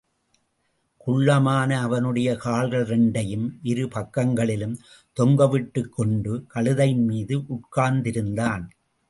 குள்ளமான 0.97 1.79
அவனுடைய 1.79 2.35
கால்கள் 2.35 2.85
இரண்டையும் 2.85 3.59
இரு 3.63 3.87
பக்கங்களிலும் 3.87 4.79
தொங்கவிட்டுக் 5.19 5.89
கொண்டு, 5.89 6.45
கழுதையின் 6.47 7.05
மீது 7.05 7.39
உட்கார்ந்திருந்தான். 7.39 8.67